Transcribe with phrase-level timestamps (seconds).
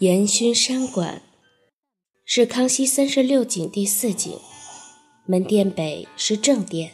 [0.00, 1.22] 延勋山馆
[2.24, 4.38] 是康熙三十六景第四景，
[5.26, 6.92] 门殿北是正殿，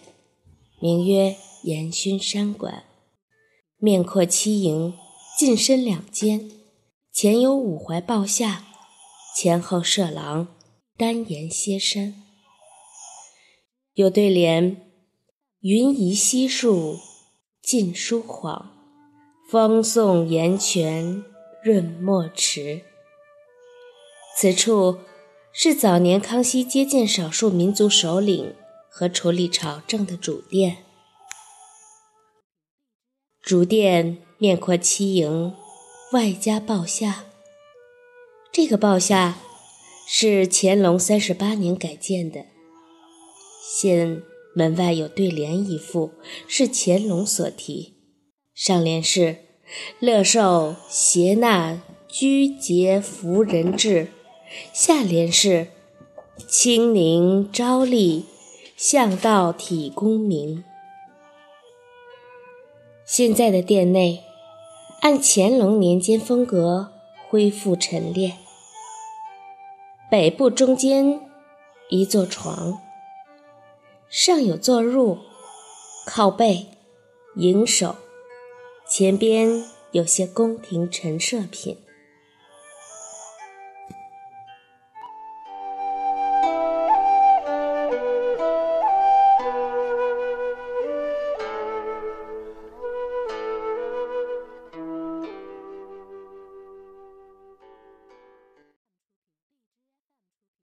[0.80, 2.84] 名曰延勋山馆。
[3.76, 4.94] 面阔七楹，
[5.38, 6.50] 进深两间，
[7.12, 8.64] 前有五槐抱下，
[9.36, 10.48] 前后设廊，
[10.96, 12.14] 单檐歇山。
[13.92, 14.80] 有对联
[15.60, 16.98] ：“云移西树，
[17.62, 18.70] 尽疏晃，
[19.50, 21.22] 风送岩泉
[21.62, 22.84] 润墨池。”
[24.44, 24.98] 此处
[25.54, 28.54] 是早年康熙接见少数民族首领
[28.90, 30.84] 和处理朝政的主殿。
[33.40, 35.54] 主殿面阔七楹，
[36.12, 37.24] 外加抱下。
[38.52, 39.38] 这个抱下
[40.06, 42.44] 是乾隆三十八年改建的。
[43.62, 44.20] 现
[44.54, 46.12] 门外有对联一副，
[46.46, 47.94] 是乾隆所题，
[48.54, 49.38] 上联是
[50.00, 54.08] “乐受协纳居节福人志”。
[54.72, 55.68] 下联是
[56.48, 58.26] “清宁昭丽，
[58.76, 60.64] 向道体功名”。
[63.06, 64.24] 现在的殿内
[65.00, 66.92] 按乾隆年间风格
[67.28, 68.36] 恢复陈列，
[70.10, 71.20] 北部中间
[71.90, 72.80] 一座床，
[74.08, 75.18] 上有座褥，
[76.06, 76.66] 靠背、
[77.36, 77.96] 迎手，
[78.88, 81.76] 前边有些宫廷陈设品。